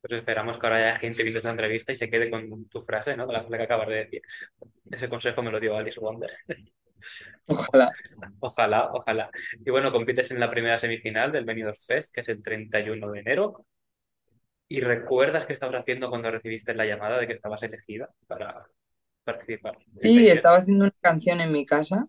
Pues 0.00 0.12
esperamos 0.12 0.58
que 0.58 0.66
ahora 0.66 0.78
haya 0.78 0.96
gente 0.96 1.22
viendo 1.22 1.38
esta 1.38 1.50
entrevista 1.50 1.92
y 1.92 1.96
se 1.96 2.10
quede 2.10 2.30
con 2.30 2.66
tu 2.68 2.82
frase, 2.82 3.16
¿no? 3.16 3.26
La, 3.26 3.42
la 3.48 3.56
que 3.56 3.64
acabas 3.64 3.88
de 3.88 3.94
decir. 3.94 4.22
Ese 4.90 5.08
consejo 5.08 5.42
me 5.42 5.50
lo 5.50 5.60
dio 5.60 5.76
Alice 5.76 5.98
Wonder. 5.98 6.30
Ojalá. 7.46 7.90
Ojalá, 8.40 8.90
ojalá. 8.92 9.30
Y 9.64 9.70
bueno, 9.70 9.92
compites 9.92 10.30
en 10.30 10.40
la 10.40 10.50
primera 10.50 10.78
semifinal 10.78 11.32
del 11.32 11.44
Benidorm 11.44 11.76
Fest, 11.76 12.12
que 12.12 12.20
es 12.20 12.28
el 12.28 12.42
31 12.42 13.10
de 13.10 13.20
enero. 13.20 13.66
¿Y 14.68 14.80
recuerdas 14.80 15.46
qué 15.46 15.52
estabas 15.52 15.80
haciendo 15.80 16.08
cuando 16.08 16.30
recibiste 16.30 16.74
la 16.74 16.86
llamada 16.86 17.18
de 17.18 17.26
que 17.26 17.34
estabas 17.34 17.62
elegida 17.62 18.08
para 18.26 18.66
participar? 19.24 19.76
¿El 20.00 20.10
Sí, 20.10 20.28
estaba 20.28 20.56
haciendo 20.56 20.84
una 20.84 20.94
canción 21.00 21.40
en 21.40 21.52
mi 21.52 21.66
casa 21.66 22.02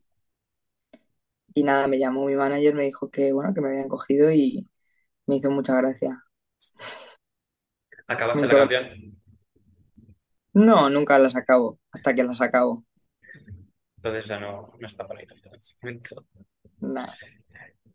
y 1.53 1.63
nada, 1.63 1.87
me 1.87 1.97
llamó 1.97 2.25
mi 2.25 2.35
manager, 2.35 2.75
me 2.75 2.83
dijo 2.83 3.09
que 3.09 3.31
bueno, 3.31 3.53
que 3.53 3.61
me 3.61 3.69
habían 3.69 3.87
cogido 3.87 4.29
y 4.29 4.69
me 5.25 5.37
hizo 5.37 5.49
mucha 5.49 5.75
gracia. 5.75 6.21
Me 8.07 8.13
¿Acabaste 8.13 8.41
la 8.41 8.47
hizo 8.47 8.57
canción? 8.57 9.21
No, 10.53 10.89
nunca 10.89 11.17
las 11.17 11.35
acabo, 11.35 11.79
hasta 11.91 12.13
que 12.13 12.23
las 12.23 12.41
acabo. 12.41 12.83
Entonces 14.05 14.29
ya 14.29 14.39
no, 14.39 14.71
no 14.79 14.85
está 14.85 15.07
para 15.07 15.21
en 15.21 15.29
este. 15.89 16.15
Nah. 16.79 17.07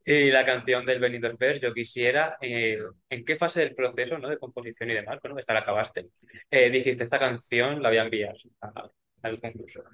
Y 0.05 0.29
la 0.33 0.45
canción 0.45 0.85
del 0.85 0.99
Benidorm 0.99 1.37
Fest, 1.39 1.63
yo 1.63 1.73
quisiera, 1.73 2.37
eh, 2.41 2.79
¿en 3.09 3.25
qué 3.25 3.37
fase 3.37 3.61
del 3.61 3.77
proceso, 3.77 4.19
¿no? 4.19 4.29
de 4.29 4.39
composición 4.39 4.91
y 4.91 4.95
demás, 4.95 5.21
bueno, 5.23 5.39
esta 5.39 5.55
la 5.55 5.61
acabaste, 5.61 6.09
eh, 6.51 6.69
dijiste, 6.69 7.05
esta 7.05 7.21
canción 7.21 7.81
la 7.81 7.91
voy 7.91 7.99
a 7.99 8.03
enviar 8.03 8.35
al 9.23 9.41
concurso? 9.41 9.85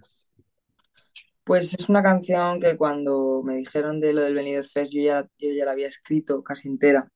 Pues 1.45 1.75
es 1.75 1.87
una 1.91 2.03
canción 2.03 2.61
que 2.61 2.79
cuando 2.79 3.43
me 3.45 3.57
dijeron 3.57 4.01
de 4.01 4.15
lo 4.15 4.23
del 4.23 4.35
Benidorm 4.35 4.67
Fest, 4.67 4.95
yo 4.95 5.03
ya, 5.03 5.29
yo 5.37 5.51
ya 5.53 5.67
la 5.67 5.73
había 5.73 5.89
escrito 5.89 6.43
casi 6.43 6.69
entera. 6.69 7.11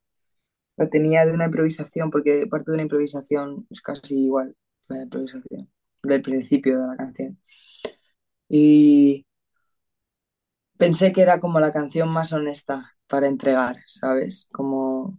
La 0.76 0.90
tenía 0.90 1.24
de 1.24 1.32
una 1.32 1.46
improvisación, 1.46 2.10
porque 2.10 2.46
parte 2.50 2.70
de 2.70 2.74
una 2.74 2.82
improvisación 2.82 3.66
es 3.70 3.80
casi 3.80 4.26
igual 4.26 4.54
la 4.88 5.02
improvisación. 5.04 5.70
del 6.02 6.20
principio 6.20 6.80
de 6.80 6.86
la 6.86 6.96
canción. 6.96 7.38
Y 8.50 9.26
pensé 10.78 11.12
que 11.12 11.22
era 11.22 11.38
como 11.40 11.60
la 11.60 11.72
canción 11.72 12.08
más 12.08 12.32
honesta 12.32 12.96
para 13.06 13.28
entregar, 13.28 13.76
¿sabes? 13.86 14.48
Como 14.52 15.14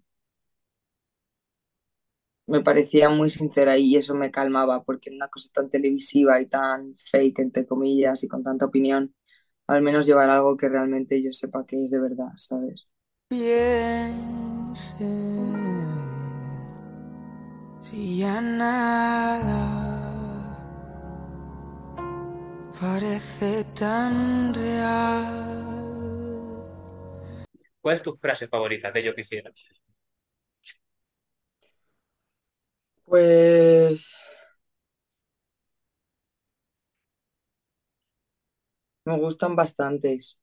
me 2.47 2.61
parecía 2.61 3.09
muy 3.09 3.29
sincera 3.29 3.77
y 3.77 3.95
eso 3.95 4.15
me 4.15 4.31
calmaba 4.31 4.83
porque 4.83 5.09
en 5.09 5.15
una 5.17 5.29
cosa 5.29 5.49
tan 5.53 5.69
televisiva 5.69 6.41
y 6.41 6.47
tan 6.47 6.87
fake, 7.11 7.39
entre 7.39 7.65
comillas, 7.65 8.23
y 8.23 8.27
con 8.27 8.43
tanta 8.43 8.65
opinión, 8.65 9.15
al 9.67 9.81
menos 9.81 10.05
llevar 10.05 10.29
algo 10.29 10.57
que 10.57 10.69
realmente 10.69 11.21
yo 11.23 11.31
sepa 11.33 11.65
que 11.65 11.83
es 11.83 11.91
de 11.91 11.99
verdad, 12.01 12.31
¿sabes? 12.37 12.87
Piense 13.29 15.05
si 17.81 18.19
ya 18.19 18.41
nada 18.41 19.80
parece 22.81 23.63
tan 23.77 24.53
real. 24.55 25.61
¿Cuál 27.79 27.95
es 27.95 28.01
tu 28.01 28.15
frase 28.15 28.47
favorita 28.47 28.91
de 28.91 29.03
Yo 29.03 29.13
Quisiera? 29.13 29.51
Pues 33.05 34.23
me 39.05 39.17
gustan 39.17 39.55
bastantes. 39.55 40.39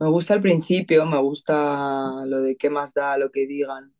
Me 0.00 0.08
gusta 0.08 0.34
el 0.34 0.42
principio, 0.42 1.06
me 1.06 1.20
gusta 1.20 2.24
lo 2.26 2.40
de 2.42 2.56
qué 2.56 2.70
más 2.70 2.94
da 2.94 3.18
lo 3.18 3.30
que 3.30 3.46
digan 3.46 3.94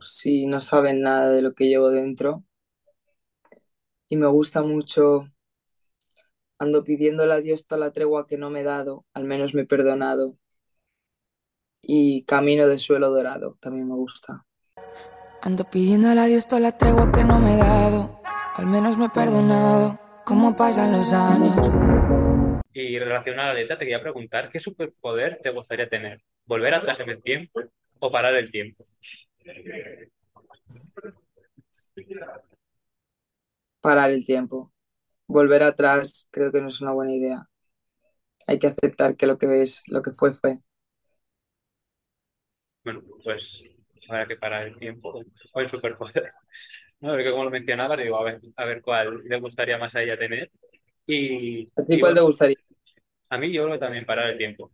si 0.00 0.46
no 0.46 0.60
saben 0.60 1.02
nada 1.02 1.30
de 1.30 1.42
lo 1.42 1.54
que 1.54 1.66
llevo 1.68 1.90
dentro. 1.90 2.44
Y 4.10 4.16
me 4.16 4.26
gusta 4.26 4.62
mucho, 4.62 5.28
ando 6.60 6.84
pidiéndole 6.84 7.32
a 7.32 7.40
Dios 7.40 7.66
toda 7.66 7.80
la 7.80 7.90
tregua 7.90 8.26
que 8.26 8.36
no 8.36 8.50
me 8.50 8.60
he 8.60 8.64
dado, 8.64 9.06
al 9.14 9.24
menos 9.24 9.54
me 9.54 9.62
he 9.62 9.66
perdonado. 9.66 10.36
Y 11.82 12.24
camino 12.24 12.68
de 12.68 12.78
suelo 12.78 13.08
dorado, 13.08 13.56
también 13.60 13.88
me 13.88 13.94
gusta. 13.94 14.44
Ando 15.40 15.64
pidiéndole 15.64 16.20
a 16.20 16.26
Dios 16.26 16.46
toda 16.46 16.60
la 16.60 16.76
tregua 16.76 17.10
que 17.10 17.24
no 17.24 17.40
me 17.40 17.54
he 17.54 17.56
dado. 17.56 18.20
Al 18.56 18.66
menos 18.66 18.98
me 18.98 19.06
he 19.06 19.08
perdonado. 19.08 19.98
¿Cómo 20.26 20.54
pasan 20.54 20.92
los 20.92 21.10
años? 21.14 21.56
Y 22.74 22.98
relacionado 22.98 23.50
a 23.50 23.54
la 23.54 23.60
letra, 23.60 23.78
te 23.78 23.86
quería 23.86 24.02
preguntar, 24.02 24.50
¿qué 24.50 24.60
superpoder 24.60 25.40
te 25.42 25.50
gustaría 25.50 25.88
tener? 25.88 26.22
¿Volver 26.44 26.74
atrás 26.74 27.00
en 27.00 27.08
el 27.08 27.22
tiempo 27.22 27.62
o 27.98 28.12
parar 28.12 28.34
el 28.34 28.50
tiempo? 28.50 28.84
Parar 33.80 34.10
el 34.10 34.26
tiempo. 34.26 34.70
Volver 35.30 35.62
atrás 35.62 36.26
creo 36.32 36.50
que 36.50 36.60
no 36.60 36.68
es 36.68 36.80
una 36.80 36.90
buena 36.90 37.14
idea. 37.14 37.48
Hay 38.48 38.58
que 38.58 38.66
aceptar 38.66 39.16
que 39.16 39.26
lo 39.26 39.38
que 39.38 39.62
es, 39.62 39.84
lo 39.86 40.02
que 40.02 40.10
fue, 40.10 40.32
fue. 40.32 40.58
Bueno, 42.82 43.02
pues 43.22 43.62
habrá 44.08 44.26
que 44.26 44.36
parar 44.36 44.66
el 44.66 44.76
tiempo 44.76 45.22
o 45.52 45.60
el 45.60 45.68
superpoder. 45.68 46.32
¿no? 47.00 47.10
Porque 47.10 47.30
como 47.30 47.44
lo 47.44 47.50
mencionaba, 47.50 47.96
digo, 47.96 48.16
a 48.18 48.24
ver, 48.24 48.40
a 48.56 48.64
ver 48.64 48.82
cuál 48.82 49.22
le 49.24 49.38
gustaría 49.38 49.78
más 49.78 49.94
a 49.94 50.02
ella 50.02 50.18
tener. 50.18 50.50
Y, 51.06 51.68
¿A 51.76 51.84
ti 51.84 51.94
y 51.94 52.00
cuál 52.00 52.14
te 52.14 52.20
gustaría? 52.22 52.56
a 53.28 53.38
mí 53.38 53.52
yo 53.52 53.62
creo 53.62 53.74
que 53.74 53.84
también 53.84 54.04
parar 54.04 54.30
el 54.30 54.38
tiempo. 54.38 54.72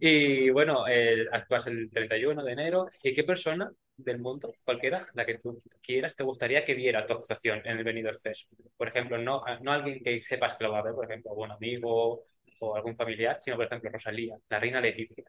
Y 0.00 0.50
bueno, 0.50 0.88
eh, 0.88 1.26
actúas 1.30 1.68
el 1.68 1.88
31 1.90 2.42
de 2.42 2.52
enero. 2.52 2.90
¿Y 3.04 3.14
qué 3.14 3.22
persona 3.22 3.70
del 3.96 4.18
mundo, 4.18 4.52
cualquiera, 4.64 5.06
la 5.14 5.24
que 5.26 5.38
tú 5.38 5.58
quieras, 5.82 6.16
te 6.16 6.24
gustaría 6.24 6.64
que 6.64 6.74
viera 6.74 7.06
tu 7.06 7.14
actuación 7.14 7.60
en 7.64 7.78
el 7.78 7.84
Benidorm 7.84 8.18
Fest? 8.18 8.50
Por 8.76 8.88
ejemplo, 8.88 9.18
no, 9.18 9.42
no 9.62 9.72
alguien 9.72 10.02
que 10.02 10.20
sepas 10.20 10.54
que 10.54 10.64
lo 10.64 10.72
va 10.72 10.80
a 10.80 10.82
ver, 10.82 10.94
por 10.94 11.04
ejemplo, 11.06 11.30
algún 11.30 11.50
amigo 11.52 12.24
o 12.60 12.76
algún 12.76 12.96
familiar, 12.96 13.38
sino 13.40 13.56
por 13.56 13.66
ejemplo 13.66 13.90
Rosalía, 13.90 14.36
la 14.48 14.58
reina 14.60 14.80
Leticia. 14.80 15.24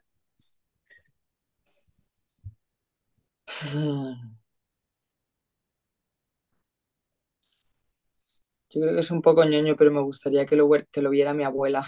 Mm, 3.64 4.38
Yo 8.70 8.80
creo 8.80 8.94
que 8.94 9.00
es 9.00 9.10
un 9.10 9.20
poco 9.22 9.44
ñoño, 9.44 9.76
pero 9.76 9.90
me 9.90 10.00
gustaría 10.02 10.46
que 10.46 10.56
lo, 10.56 10.68
que 10.90 11.02
lo 11.02 11.10
viera 11.10 11.34
mi 11.34 11.44
abuela. 11.44 11.86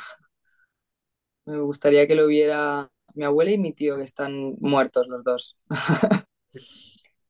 Me 1.46 1.58
gustaría 1.60 2.06
que 2.06 2.14
lo 2.14 2.26
viera 2.28 2.90
mi 3.14 3.24
abuela 3.24 3.50
y 3.50 3.58
mi 3.58 3.72
tío, 3.72 3.96
que 3.96 4.04
están 4.04 4.54
muertos 4.60 5.06
los 5.08 5.22
dos. 5.24 5.56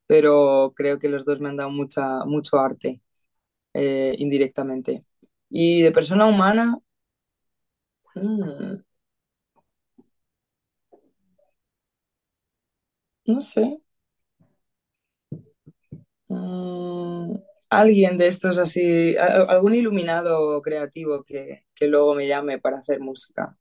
Pero 0.07 0.73
creo 0.75 0.99
que 0.99 1.09
los 1.09 1.25
dos 1.25 1.39
me 1.39 1.49
han 1.49 1.57
dado 1.57 1.69
mucha, 1.71 2.25
mucho 2.25 2.59
arte, 2.59 3.01
eh, 3.73 4.15
indirectamente. 4.19 5.05
Y 5.49 5.83
de 5.83 5.91
persona 5.91 6.27
humana, 6.27 6.77
mm, 8.15 8.81
no 13.25 13.41
sé. 13.41 13.65
Mm, 16.29 17.35
alguien 17.69 18.17
de 18.17 18.27
estos 18.27 18.57
así, 18.59 19.15
algún 19.17 19.75
iluminado 19.75 20.61
creativo 20.61 21.23
que, 21.23 21.65
que 21.75 21.87
luego 21.87 22.15
me 22.15 22.27
llame 22.27 22.59
para 22.59 22.79
hacer 22.79 22.99
música. 22.99 23.57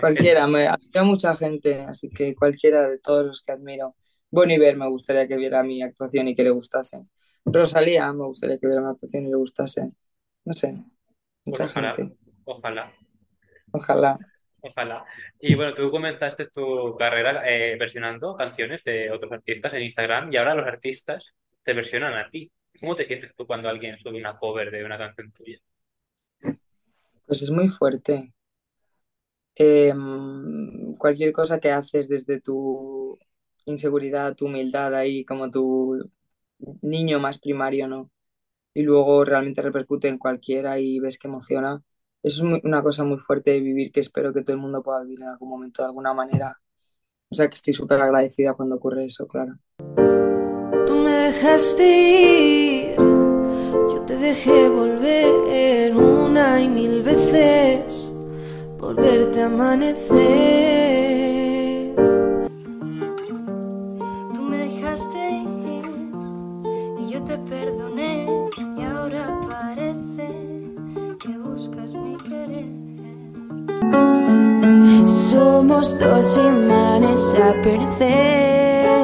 Cualquiera, 0.00 0.46
me 0.46 0.66
admiro 0.66 1.00
a 1.00 1.04
mucha 1.04 1.36
gente, 1.36 1.80
así 1.82 2.08
que 2.10 2.34
cualquiera 2.34 2.88
de 2.88 2.98
todos 2.98 3.26
los 3.26 3.42
que 3.42 3.52
admiro. 3.52 3.94
Bon 4.30 4.50
Iver 4.50 4.76
me 4.76 4.88
gustaría 4.88 5.26
que 5.28 5.36
viera 5.36 5.62
mi 5.62 5.82
actuación 5.82 6.28
y 6.28 6.34
que 6.34 6.44
le 6.44 6.50
gustase. 6.50 7.00
Rosalía 7.44 8.12
me 8.12 8.24
gustaría 8.26 8.58
que 8.58 8.66
viera 8.66 8.82
mi 8.82 8.88
actuación 8.90 9.26
y 9.26 9.30
le 9.30 9.36
gustase. 9.36 9.84
No 10.44 10.54
sé, 10.54 10.74
mucha 11.44 11.68
ojalá, 11.68 11.92
gente. 11.96 12.16
ojalá, 12.44 12.92
Ojalá. 13.72 14.18
ojalá. 14.60 15.04
Y 15.40 15.54
bueno, 15.54 15.74
tú 15.74 15.90
comenzaste 15.90 16.46
tu 16.48 16.96
carrera 16.98 17.42
eh, 17.48 17.76
versionando 17.78 18.36
canciones 18.36 18.84
de 18.84 19.10
otros 19.10 19.32
artistas 19.32 19.74
en 19.74 19.82
Instagram 19.82 20.32
y 20.32 20.36
ahora 20.36 20.54
los 20.54 20.66
artistas 20.66 21.34
te 21.62 21.72
versionan 21.74 22.14
a 22.14 22.28
ti. 22.30 22.50
¿Cómo 22.80 22.94
te 22.96 23.04
sientes 23.04 23.34
tú 23.34 23.46
cuando 23.46 23.68
alguien 23.68 23.98
sube 23.98 24.18
una 24.18 24.36
cover 24.38 24.70
de 24.70 24.84
una 24.84 24.98
canción 24.98 25.32
tuya? 25.32 25.58
Pues 27.26 27.42
es 27.42 27.50
muy 27.50 27.68
fuerte. 27.68 28.34
Eh, 29.56 29.92
cualquier 30.98 31.32
cosa 31.32 31.58
que 31.60 31.70
haces 31.72 32.08
desde 32.08 32.40
tu 32.40 32.54
inseguridad, 33.72 34.34
tu 34.34 34.46
humildad 34.46 34.94
ahí, 34.94 35.24
como 35.24 35.50
tu 35.50 36.10
niño 36.82 37.18
más 37.20 37.38
primario, 37.38 37.88
¿no? 37.88 38.10
Y 38.74 38.82
luego 38.82 39.24
realmente 39.24 39.62
repercute 39.62 40.08
en 40.08 40.18
cualquiera 40.18 40.78
y 40.78 41.00
ves 41.00 41.18
que 41.18 41.28
emociona. 41.28 41.82
Eso 42.22 42.44
es 42.44 42.50
muy- 42.50 42.60
una 42.64 42.82
cosa 42.82 43.04
muy 43.04 43.18
fuerte 43.18 43.52
de 43.52 43.60
vivir 43.60 43.92
que 43.92 44.00
espero 44.00 44.32
que 44.32 44.42
todo 44.42 44.54
el 44.54 44.62
mundo 44.62 44.82
pueda 44.82 45.02
vivir 45.02 45.22
en 45.22 45.28
algún 45.28 45.48
momento 45.50 45.82
de 45.82 45.86
alguna 45.88 46.12
manera. 46.14 46.58
O 47.30 47.34
sea 47.34 47.48
que 47.48 47.56
estoy 47.56 47.74
súper 47.74 48.00
agradecida 48.00 48.54
cuando 48.54 48.76
ocurre 48.76 49.04
eso, 49.06 49.26
claro. 49.26 49.54
Tú 50.86 50.94
me 50.96 51.10
dejaste 51.10 51.84
ir, 51.84 52.96
yo 52.96 54.02
te 54.06 54.16
dejé 54.16 54.68
volver 54.68 55.94
una 55.94 56.60
y 56.60 56.68
mil 56.68 57.02
veces 57.02 58.12
por 58.78 58.96
verte 58.96 59.42
amanecer. 59.42 60.67
Somos 75.58 75.98
dos 75.98 76.36
imanes 76.36 77.34
a 77.34 77.52
perder. 77.64 79.02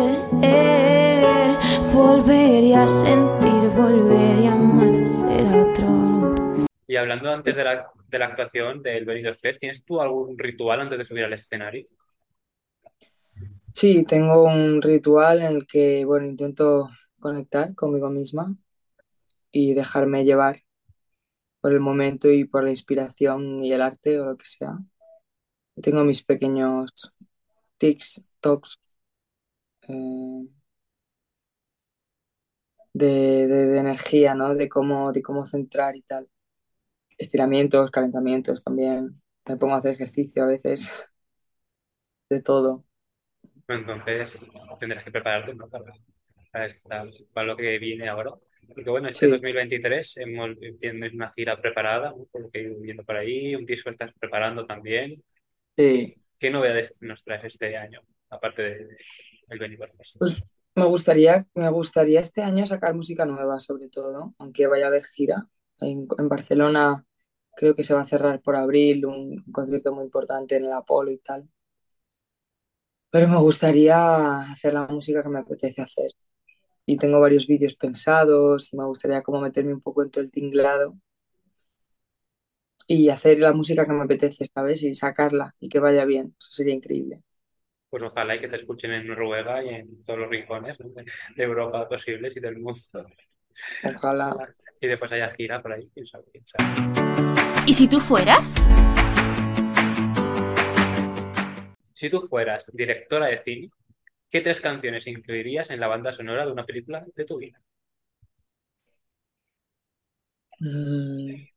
Volvería 1.93 2.85
a 2.85 2.89
sentir, 2.89 3.71
volvería 3.71 4.53
a 4.53 4.55
amanecer 4.55 5.47
a 5.49 5.63
otro 5.63 5.85
olor. 5.85 6.67
Y 6.87 6.95
hablando 6.95 7.33
antes 7.33 7.57
de 7.57 7.65
la, 7.65 7.91
de 8.09 8.19
la 8.21 8.27
actuación 8.27 8.83
del 8.85 9.05
Benidorm 9.05 9.37
Fest, 9.37 9.59
¿tienes 9.59 9.85
tú 9.85 10.01
algún 10.01 10.39
ritual 10.39 10.83
antes 10.83 10.97
de 10.97 11.05
subir 11.05 11.25
al 11.25 11.33
escenario? 11.33 11.89
Sí, 13.73 14.05
tengo 14.05 14.45
un 14.45 14.81
ritual 14.81 15.41
en 15.43 15.57
el 15.57 15.67
que, 15.67 16.05
bueno, 16.05 16.29
intento 16.29 16.89
conectar 17.19 17.75
conmigo 17.75 18.11
misma 18.11 18.55
y 19.51 19.75
dejarme 19.75 20.25
llevar 20.25 20.63
por 21.61 21.73
el 21.73 21.81
momento 21.81 22.31
y 22.31 22.45
por 22.45 22.63
la 22.63 22.71
inspiración 22.71 23.65
y 23.65 23.73
el 23.73 23.83
arte 23.83 24.21
o 24.21 24.25
lo 24.25 24.37
que 24.37 24.47
sea. 24.47 24.79
Tengo 25.83 26.05
mis 26.05 26.25
pequeños 26.25 26.91
tics, 27.79 28.39
tocs 28.41 28.79
eh, 29.89 30.45
de, 32.93 33.07
de- 33.49 33.67
de 33.69 33.79
energía, 33.79 34.35
¿no? 34.35 34.55
De 34.55 34.69
cómo, 34.69 35.13
de 35.13 35.23
cómo 35.23 35.45
centrar 35.45 35.97
y 35.97 36.03
tal. 36.03 36.29
Estiramientos, 37.19 37.91
calentamientos 37.93 38.65
también. 38.65 39.23
Me 39.47 39.57
pongo 39.59 39.75
a 39.77 39.79
hacer 39.79 39.93
ejercicio 39.95 40.45
a 40.45 40.47
veces, 40.47 40.93
de 42.31 42.41
todo. 42.43 42.85
Entonces 43.69 44.39
tendrás 44.79 45.05
que 45.05 45.11
prepararte, 45.11 45.55
¿no? 45.55 45.69
para, 45.69 45.85
para, 46.53 46.67
esta- 46.67 47.05
para 47.33 47.47
lo 47.49 47.57
que 47.57 47.79
viene 47.79 48.09
ahora. 48.09 48.33
Porque 48.69 48.91
bueno, 48.91 49.09
este 49.09 49.27
Sí, 49.27 49.29
2023 49.29 50.17
hemos, 50.19 50.51
tienes 50.81 51.13
una 51.15 51.31
gira 51.33 51.61
preparada, 51.61 52.11
¿no? 52.11 52.27
Por 52.33 52.43
lo 52.43 52.51
que 52.51 52.61
he 52.61 52.63
ido 52.65 52.81
viendo 52.81 53.05
por 53.05 53.17
ahí, 53.17 53.55
un 53.55 53.67
disco 53.67 53.91
estás 53.91 54.13
preparando 54.19 54.67
también. 54.67 55.23
¿Qué, 55.89 56.07
sí. 56.07 56.17
qué 56.39 56.51
novedades 56.51 56.99
nos 57.03 57.23
traes 57.25 57.45
este 57.45 57.77
año, 57.77 58.01
aparte 58.31 58.63
de, 58.63 58.71
de- 58.87 58.97
del 59.49 59.59
Benidorm 59.59 59.93
Fest? 59.93 60.17
Pues 60.19 60.43
me 60.75 60.87
gustaría, 60.87 61.47
me 61.55 61.71
gustaría 61.71 62.21
este 62.21 62.43
año 62.43 62.67
sacar 62.67 62.95
música 62.95 63.27
nueva, 63.27 63.61
sobre 63.61 63.89
todo, 63.89 64.35
aunque 64.39 64.67
vaya 64.67 64.87
a 64.87 64.89
haber 64.89 65.05
gira. 65.07 65.49
En, 65.81 66.09
en 66.19 66.29
Barcelona 66.29 67.05
creo 67.57 67.75
que 67.77 67.85
se 67.85 67.95
va 67.95 68.01
a 68.01 68.05
cerrar 68.05 68.41
por 68.43 68.57
abril 68.57 69.07
un 69.07 69.45
concierto 69.53 69.93
muy 69.95 70.05
importante 70.05 70.57
en 70.57 70.65
el 70.67 70.73
Apolo 70.73 71.11
y 71.13 71.19
tal. 71.19 71.49
Pero 73.11 73.29
me 73.29 73.39
gustaría 73.39 74.41
hacer 74.53 74.75
la 74.75 74.87
música 74.89 75.23
que 75.23 75.29
me 75.29 75.39
apetece 75.41 75.83
hacer. 75.83 76.11
Y 76.87 76.99
tengo 76.99 77.21
varios 77.21 77.47
vídeos 77.49 77.75
pensados 77.77 78.73
y 78.73 78.77
me 78.79 78.87
gustaría 78.87 79.23
como 79.23 79.41
meterme 79.41 79.75
un 79.75 79.83
poco 79.83 80.03
en 80.03 80.11
todo 80.11 80.25
el 80.25 80.33
tinglado 80.33 80.99
y 82.87 83.09
hacer 83.09 83.39
la 83.39 83.53
música 83.53 83.85
que 83.85 83.93
me 83.93 84.05
apetece, 84.05 84.45
¿sabes? 84.45 84.83
Y 84.83 84.95
sacarla 84.95 85.53
y 85.61 85.69
que 85.69 85.81
vaya 85.81 86.05
bien. 86.05 86.35
Eso 86.39 86.51
sería 86.51 86.75
increíble. 86.75 87.23
Pues 87.89 88.03
ojalá 88.03 88.35
y 88.35 88.41
que 88.41 88.49
te 88.49 88.57
escuchen 88.57 88.93
en 88.93 89.07
Noruega 89.07 89.63
y 89.63 89.69
en 89.69 90.05
todos 90.05 90.21
los 90.21 90.29
rincones, 90.29 90.79
¿no? 90.81 90.89
de, 90.91 91.45
Europa 91.45 91.89
posibles 91.89 92.37
y 92.37 92.41
del 92.41 92.59
mundo. 92.59 92.81
Ojalá. 93.85 94.31
Ojalá. 94.31 94.55
Y 94.81 94.87
después 94.87 95.11
haya 95.13 95.31
gira 95.31 95.63
por 95.63 95.73
ahí, 95.73 95.89
quién 95.95 96.05
sabe, 96.05 96.25
quién 96.31 96.45
sabe. 96.45 97.65
¿Y 97.67 97.73
si 97.73 97.89
tú 97.89 98.01
fueras? 98.01 98.55
Si 101.95 102.11
tú 102.11 102.21
fueras 102.21 102.71
directora 102.75 103.29
de 103.29 103.39
cine, 103.43 103.71
¿qué 104.29 104.43
tres 104.43 104.61
canciones 104.61 105.07
incluirías 105.07 105.71
en 105.71 105.81
la 105.81 105.87
banda 105.87 106.13
sonora 106.13 106.45
de 106.45 106.53
una 106.53 106.67
película 106.67 107.07
de 107.15 107.25
tu 107.25 107.39
vida? 107.39 107.63
Mm, 110.61 111.54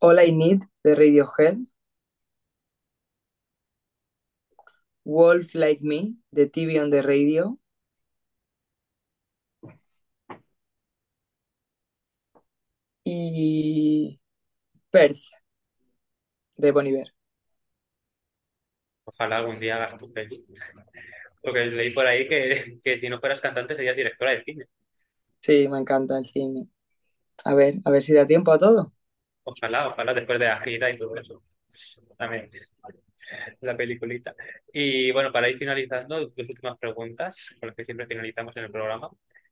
All 0.00 0.18
I 0.20 0.30
Need 0.32 0.62
de 0.84 0.94
Radiohead. 0.94 1.58
Wolf 5.04 5.54
Like 5.54 5.82
Me 5.82 6.16
de 6.30 6.46
TV 6.46 6.80
on 6.80 6.90
the 6.90 7.02
Radio. 7.02 7.58
Y 13.04 14.20
Perth 14.90 15.20
de 16.56 16.72
Bon 16.72 16.86
Iver. 16.86 17.14
Ojalá 19.04 19.38
algún 19.38 19.58
día 19.60 19.76
hagas 19.76 19.96
tu 19.98 20.12
peli. 20.12 20.44
Porque 21.42 21.66
leí 21.66 21.90
por 21.90 22.06
ahí 22.06 22.28
que, 22.28 22.78
que 22.82 22.98
si 22.98 23.08
no 23.08 23.20
fueras 23.20 23.40
cantante 23.40 23.74
serías 23.74 23.96
directora 23.96 24.32
de 24.32 24.44
cine. 24.44 24.66
Sí, 25.42 25.68
me 25.68 25.78
encanta 25.78 26.18
el 26.18 26.26
cine. 26.26 26.68
A 27.44 27.54
ver, 27.54 27.76
a 27.86 27.90
ver 27.92 28.02
si 28.02 28.14
da 28.14 28.26
tiempo 28.26 28.52
a 28.52 28.58
todo. 28.60 28.93
Ojalá, 29.44 29.88
ojalá 29.88 30.14
después 30.14 30.38
de 30.38 30.46
la 30.46 30.58
gira 30.60 30.90
y 30.90 30.96
todo 30.96 31.16
eso. 31.16 31.42
También 32.16 32.50
la 33.60 33.76
peliculita. 33.76 34.34
Y 34.72 35.10
bueno, 35.12 35.32
para 35.32 35.48
ir 35.48 35.56
finalizando, 35.56 36.20
dos 36.20 36.32
últimas 36.48 36.78
preguntas 36.78 37.50
con 37.60 37.68
las 37.68 37.76
que 37.76 37.84
siempre 37.84 38.06
finalizamos 38.06 38.56
en 38.56 38.64
el 38.64 38.70
programa. 38.70 39.10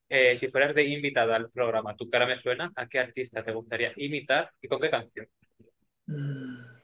Eh, 0.09 0.37
si 0.37 0.49
fueras 0.49 0.75
de 0.75 0.85
invitada 0.85 1.37
al 1.37 1.51
programa 1.51 1.97
Tu 1.97 2.09
cara 2.11 2.27
me 2.27 2.37
suena, 2.37 2.71
¿a 2.77 2.87
qué 2.89 2.99
artista 2.99 3.43
te 3.45 3.53
gustaría 3.53 3.93
imitar 3.97 4.51
y 4.61 4.69
con 4.69 4.81
qué 4.81 4.91
canción? 4.91 5.27
Mm, 6.09 6.83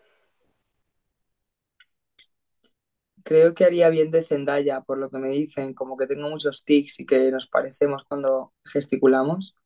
Creo 3.24 3.54
que 3.54 3.64
haría 3.64 3.90
bien 3.90 4.10
de 4.10 4.24
Zendaya, 4.24 4.80
por 4.82 4.98
lo 4.98 5.10
que 5.10 5.18
me 5.18 5.28
dicen, 5.30 5.74
como 5.74 5.96
que 5.96 6.06
tengo 6.08 6.28
muchos 6.30 6.64
tics 6.64 7.00
y 7.00 7.06
que 7.06 7.30
nos 7.30 7.46
parecemos 7.46 8.04
cuando 8.04 8.54
gesticulamos. 8.64 9.56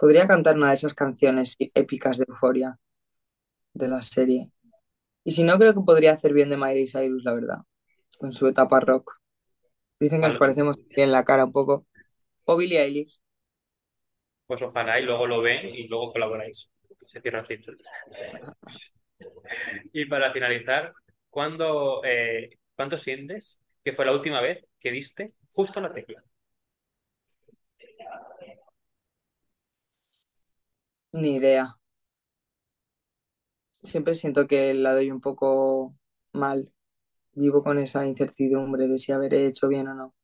Podría 0.00 0.26
cantar 0.26 0.56
una 0.56 0.70
de 0.70 0.76
esas 0.76 0.94
canciones 0.94 1.56
épicas 1.74 2.16
de 2.16 2.24
Euforia 2.26 2.78
de 3.74 3.86
la 3.86 4.00
serie. 4.00 4.50
Y 5.24 5.32
si 5.32 5.44
no, 5.44 5.58
creo 5.58 5.74
que 5.74 5.80
podría 5.84 6.12
hacer 6.12 6.32
bien 6.32 6.48
de 6.48 6.56
Miley 6.56 6.88
Cyrus, 6.88 7.22
la 7.22 7.34
verdad, 7.34 7.58
con 8.18 8.32
su 8.32 8.48
etapa 8.48 8.80
rock. 8.80 9.20
Dicen 10.00 10.22
que 10.22 10.28
nos 10.28 10.38
parecemos 10.38 10.78
bien 10.88 11.12
la 11.12 11.22
cara 11.22 11.44
un 11.44 11.52
poco. 11.52 11.86
O 12.46 12.56
Billie 12.56 12.80
Eilish. 12.80 13.20
pues 14.46 14.62
ojalá 14.62 14.98
y 14.98 15.04
luego 15.04 15.26
lo 15.26 15.42
ven 15.42 15.68
y 15.68 15.86
luego 15.86 16.12
colaboráis. 16.12 16.70
Se 17.06 17.20
cierra 17.20 17.40
el 17.40 17.46
ciclo. 17.46 17.76
Y 19.92 20.06
para 20.06 20.32
finalizar, 20.32 20.94
¿cuándo, 21.28 22.02
eh, 22.04 22.58
¿cuánto 22.74 22.96
sientes 22.96 23.60
que 23.84 23.92
fue 23.92 24.06
la 24.06 24.12
última 24.12 24.40
vez 24.40 24.64
que 24.78 24.92
diste 24.92 25.34
justo 25.50 25.78
la 25.80 25.92
tecla? 25.92 26.24
Ni 31.12 31.36
idea. 31.36 31.76
Siempre 33.82 34.14
siento 34.14 34.46
que 34.46 34.72
la 34.72 34.94
doy 34.94 35.10
un 35.10 35.20
poco 35.20 35.94
mal. 36.32 36.72
Vivo 37.34 37.62
con 37.64 37.78
esa 37.78 38.06
incertidumbre 38.06 38.88
de 38.88 38.98
si 38.98 39.12
habré 39.12 39.46
hecho 39.46 39.68
bien 39.68 39.88
o 39.88 39.94
no. 39.94 40.14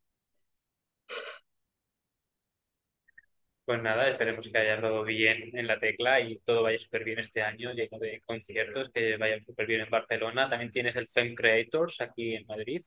Pues 3.64 3.82
nada, 3.82 4.08
esperemos 4.08 4.48
que 4.48 4.58
haya 4.58 4.80
todo 4.80 5.02
bien 5.04 5.50
en 5.58 5.66
la 5.66 5.76
tecla 5.76 6.20
y 6.20 6.38
todo 6.40 6.62
vaya 6.62 6.78
súper 6.78 7.02
bien 7.04 7.18
este 7.18 7.42
año, 7.42 7.72
lleno 7.72 7.98
de 7.98 8.20
conciertos, 8.24 8.90
que 8.94 9.16
vaya 9.16 9.40
súper 9.44 9.66
bien 9.66 9.80
en 9.82 9.90
Barcelona. 9.90 10.48
También 10.48 10.70
tienes 10.70 10.94
el 10.96 11.08
Femme 11.08 11.34
Creators 11.34 12.00
aquí 12.00 12.34
en 12.36 12.46
Madrid 12.46 12.82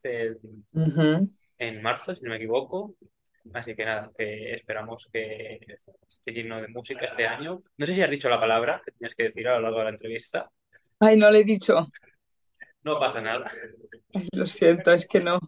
Ujú. 0.73 1.29
en 1.59 1.81
marzo, 1.83 2.15
si 2.15 2.23
no 2.23 2.31
me 2.31 2.37
equivoco. 2.37 2.95
Así 3.53 3.75
que 3.75 3.85
nada, 3.85 4.11
que 4.17 4.53
esperamos 4.53 5.07
que 5.11 5.59
esté 6.07 6.31
lleno 6.31 6.61
de 6.61 6.67
música 6.67 7.05
este 7.05 7.25
año. 7.25 7.63
No 7.77 7.85
sé 7.85 7.93
si 7.93 8.01
has 8.01 8.09
dicho 8.09 8.29
la 8.29 8.39
palabra 8.39 8.81
que 8.85 8.91
tenías 8.91 9.15
que 9.15 9.23
decir 9.23 9.47
a 9.47 9.55
lo 9.55 9.61
largo 9.61 9.79
de 9.79 9.83
la 9.85 9.89
entrevista. 9.91 10.49
Ay, 10.99 11.17
no 11.17 11.31
le 11.31 11.39
he 11.39 11.43
dicho. 11.43 11.79
No 12.83 12.99
pasa 12.99 13.21
nada. 13.21 13.45
Lo 14.31 14.45
siento, 14.45 14.91
es 14.91 15.07
que 15.07 15.19
no. 15.19 15.39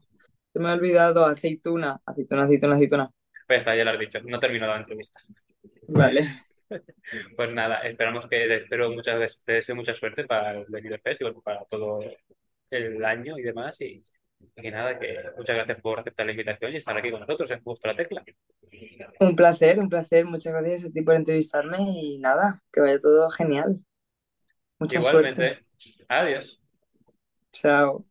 Se 0.53 0.59
me 0.59 0.69
ha 0.69 0.73
olvidado 0.73 1.25
aceituna. 1.25 1.99
Aceituna, 2.05 2.43
aceituna, 2.43 2.75
aceituna. 2.75 3.11
Pues 3.47 3.59
está, 3.59 3.75
ya 3.75 3.85
lo 3.85 3.91
has 3.91 3.99
dicho. 3.99 4.19
No 4.23 4.39
terminó 4.39 4.67
la 4.67 4.77
entrevista. 4.77 5.19
Vale. 5.87 6.45
Pues 7.35 7.51
nada, 7.51 7.79
esperamos 7.79 8.27
que 8.27 8.47
te 8.47 8.55
espero 8.55 8.89
muchas 8.91 9.19
veces, 9.19 9.41
te 9.43 9.51
deseo 9.55 9.75
mucha 9.75 9.93
suerte 9.93 10.23
para 10.23 10.51
el 10.51 10.65
Benidorm 10.69 11.01
Fest 11.01 11.21
y 11.21 11.41
para 11.41 11.65
todo 11.65 11.99
el 12.69 13.03
año 13.03 13.37
y 13.37 13.41
demás. 13.41 13.81
Y, 13.81 14.01
y 14.55 14.71
nada, 14.71 14.99
que 14.99 15.17
muchas 15.37 15.55
gracias 15.55 15.81
por 15.81 15.99
aceptar 15.99 16.25
la 16.25 16.31
invitación 16.31 16.73
y 16.73 16.77
estar 16.77 16.97
aquí 16.97 17.11
con 17.11 17.21
nosotros 17.21 17.49
en 17.51 17.63
Justo 17.63 17.87
la 17.87 17.95
Tecla. 17.95 18.23
Un 19.19 19.35
placer, 19.35 19.79
un 19.79 19.89
placer. 19.89 20.25
Muchas 20.25 20.53
gracias 20.53 20.85
a 20.85 20.91
ti 20.91 21.01
por 21.01 21.15
entrevistarme 21.15 21.77
y 21.79 22.19
nada, 22.19 22.61
que 22.71 22.81
vaya 22.81 22.99
todo 22.99 23.29
genial. 23.31 23.79
Mucha 24.79 25.01
suerte. 25.01 25.29
Igualmente, 25.29 25.65
adiós. 26.07 26.61
Chao. 27.51 28.10